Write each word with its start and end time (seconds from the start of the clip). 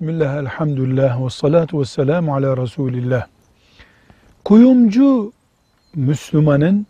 Bismillah, 0.00 0.36
elhamdülillah, 0.36 1.24
ve 1.24 1.30
salatu 1.30 1.80
ve 1.80 1.84
selamu 1.84 2.34
ala 2.34 2.56
Resulillah. 2.56 3.26
Kuyumcu 4.44 5.32
Müslümanın 5.94 6.86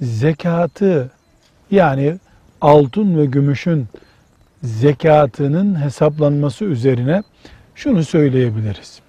zekatı 0.00 1.10
yani 1.70 2.16
altın 2.60 3.18
ve 3.18 3.26
gümüşün 3.26 3.86
zekatının 4.62 5.80
hesaplanması 5.80 6.64
üzerine 6.64 7.22
şunu 7.74 8.04
söyleyebiliriz. 8.04 9.00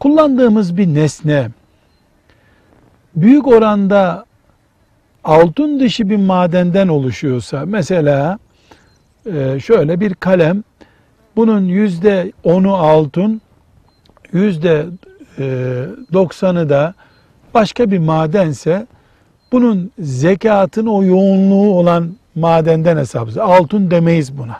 Kullandığımız 0.00 0.76
bir 0.76 0.86
nesne 0.86 1.48
büyük 3.16 3.46
oranda 3.46 4.24
altın 5.24 5.80
dışı 5.80 6.10
bir 6.10 6.16
madenden 6.16 6.88
oluşuyorsa 6.88 7.64
mesela 7.66 8.38
e, 9.26 9.60
şöyle 9.60 10.00
bir 10.00 10.14
kalem 10.14 10.62
bunun 11.40 11.64
yüzde 11.64 12.32
onu 12.44 12.74
altın 12.74 13.40
yüzde 14.32 14.86
e, 15.38 15.44
doksanı 16.12 16.68
da 16.68 16.94
başka 17.54 17.90
bir 17.90 17.98
madense 17.98 18.86
bunun 19.52 19.90
zekatını 19.98 20.94
o 20.94 21.04
yoğunluğu 21.04 21.74
olan 21.74 22.10
madenden 22.34 22.96
hesaplıyoruz. 22.96 23.38
Altın 23.38 23.90
demeyiz 23.90 24.38
buna. 24.38 24.56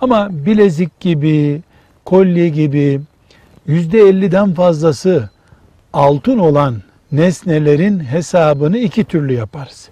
Ama 0.00 0.28
bilezik 0.30 1.00
gibi, 1.00 1.62
kolye 2.04 2.48
gibi 2.48 3.00
yüzde 3.66 3.98
elliden 4.00 4.54
fazlası 4.54 5.30
altın 5.92 6.38
olan 6.38 6.82
nesnelerin 7.12 8.00
hesabını 8.00 8.78
iki 8.78 9.04
türlü 9.04 9.32
yaparız. 9.32 9.88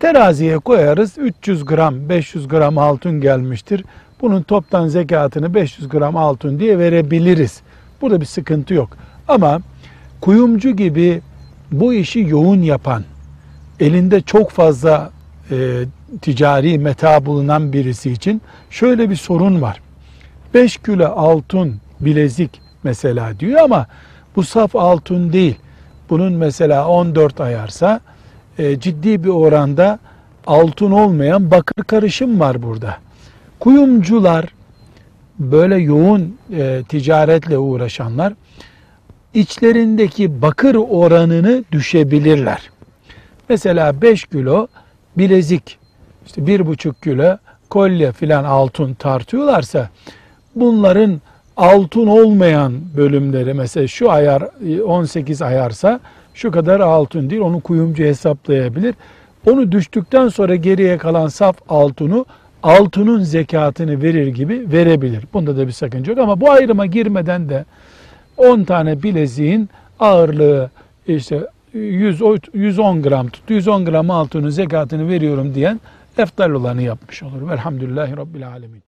Teraziye 0.00 0.58
koyarız 0.58 1.18
300 1.18 1.64
gram 1.64 2.08
500 2.08 2.48
gram 2.48 2.78
altın 2.78 3.20
gelmiştir. 3.20 3.84
Bunun 4.22 4.42
toptan 4.42 4.88
zekatını 4.88 5.54
500 5.54 5.88
gram 5.88 6.16
altın 6.16 6.58
diye 6.58 6.78
verebiliriz. 6.78 7.60
Burada 8.00 8.20
bir 8.20 8.26
sıkıntı 8.26 8.74
yok. 8.74 8.88
Ama 9.28 9.60
kuyumcu 10.20 10.70
gibi 10.70 11.20
bu 11.72 11.94
işi 11.94 12.20
yoğun 12.20 12.62
yapan, 12.62 13.04
elinde 13.80 14.20
çok 14.20 14.50
fazla 14.50 15.10
e, 15.50 15.84
ticari 16.22 16.78
meta 16.78 17.26
bulunan 17.26 17.72
birisi 17.72 18.10
için 18.10 18.42
şöyle 18.70 19.10
bir 19.10 19.16
sorun 19.16 19.62
var. 19.62 19.80
5 20.54 20.76
kilo 20.76 21.06
altın 21.06 21.76
bilezik 22.00 22.60
mesela 22.82 23.40
diyor 23.40 23.60
ama 23.60 23.86
bu 24.36 24.42
saf 24.42 24.76
altın 24.76 25.32
değil. 25.32 25.56
Bunun 26.10 26.32
mesela 26.32 26.88
14 26.88 27.40
ayarsa 27.40 28.00
e, 28.58 28.80
ciddi 28.80 29.24
bir 29.24 29.28
oranda 29.28 29.98
altın 30.46 30.90
olmayan 30.90 31.50
bakır 31.50 31.84
karışım 31.84 32.40
var 32.40 32.62
burada. 32.62 32.96
Kuyumcular 33.60 34.54
böyle 35.38 35.76
yoğun 35.76 36.36
e, 36.52 36.82
ticaretle 36.88 37.58
uğraşanlar 37.58 38.32
içlerindeki 39.34 40.42
bakır 40.42 40.74
oranını 40.74 41.64
düşebilirler. 41.72 42.70
Mesela 43.48 44.02
5 44.02 44.24
kilo 44.24 44.66
bilezik, 45.18 45.78
işte 46.26 46.40
1,5 46.42 46.94
kilo 47.04 47.36
kolye 47.70 48.12
filan 48.12 48.44
altın 48.44 48.94
tartıyorlarsa 48.94 49.88
bunların 50.54 51.20
altın 51.56 52.06
olmayan 52.06 52.72
bölümleri 52.96 53.54
mesela 53.54 53.86
şu 53.86 54.10
ayar 54.10 54.42
18 54.86 55.42
ayarsa 55.42 56.00
şu 56.34 56.50
kadar 56.50 56.80
altın 56.80 57.30
değil 57.30 57.42
onu 57.42 57.60
kuyumcu 57.60 58.04
hesaplayabilir. 58.04 58.94
Onu 59.46 59.72
düştükten 59.72 60.28
sonra 60.28 60.54
geriye 60.56 60.98
kalan 60.98 61.28
saf 61.28 61.56
altını 61.68 62.24
altının 62.62 63.22
zekatını 63.22 64.02
verir 64.02 64.26
gibi 64.26 64.72
verebilir. 64.72 65.24
Bunda 65.32 65.56
da 65.56 65.66
bir 65.66 65.72
sakınca 65.72 66.12
yok 66.12 66.20
ama 66.20 66.40
bu 66.40 66.50
ayrıma 66.50 66.86
girmeden 66.86 67.48
de 67.48 67.64
10 68.36 68.64
tane 68.64 69.02
bileziğin 69.02 69.68
ağırlığı 70.00 70.70
işte 71.06 71.46
100, 71.72 72.20
110 72.54 73.02
gram 73.02 73.28
tut, 73.28 73.50
110 73.50 73.84
gram 73.84 74.10
altının 74.10 74.50
zekatını 74.50 75.08
veriyorum 75.08 75.54
diyen 75.54 75.80
eftal 76.18 76.50
olanı 76.50 76.82
yapmış 76.82 77.22
olur. 77.22 77.48
Velhamdülillahi 77.50 78.16
Rabbil 78.16 78.48
Alemin. 78.48 78.89